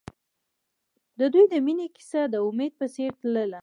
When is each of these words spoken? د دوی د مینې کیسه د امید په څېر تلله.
د 1.19 1.21
دوی 1.33 1.45
د 1.49 1.55
مینې 1.65 1.87
کیسه 1.95 2.21
د 2.33 2.35
امید 2.47 2.71
په 2.79 2.85
څېر 2.93 3.11
تلله. 3.19 3.59